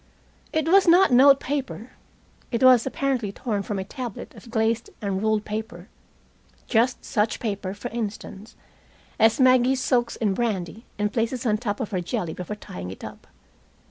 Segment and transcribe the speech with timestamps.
[0.51, 1.91] It was not note paper.
[2.51, 5.89] It was apparently torn from a tablet of glazed and ruled paper
[6.65, 8.55] just such paper, for instance,
[9.19, 13.03] as Maggie soaks in brandy and places on top of her jelly before tying it
[13.03, 13.27] up.